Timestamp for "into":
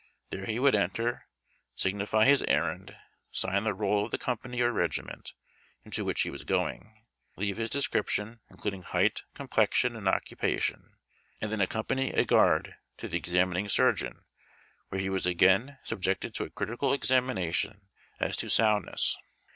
5.85-6.03